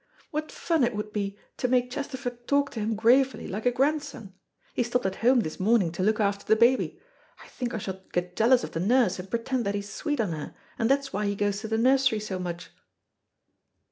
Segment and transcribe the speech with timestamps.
[0.31, 4.33] What fun it would be to make Chesterford talk to him gravely like a grandson.
[4.73, 6.99] He stopped at home this morning to look after the baby.
[7.43, 10.31] I think I shall get jealous of the nurse, and pretend that he's sweet on
[10.31, 12.71] her, and that's why he goes to the nursery so much."